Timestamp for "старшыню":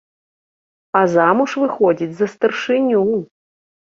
2.35-3.01